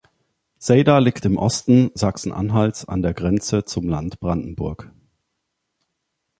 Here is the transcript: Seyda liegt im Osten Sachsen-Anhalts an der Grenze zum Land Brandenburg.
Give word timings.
Seyda 0.57 0.97
liegt 0.97 1.25
im 1.25 1.37
Osten 1.37 1.91
Sachsen-Anhalts 1.93 2.85
an 2.85 3.03
der 3.03 3.13
Grenze 3.13 3.65
zum 3.65 3.87
Land 3.87 4.19
Brandenburg. 4.19 4.91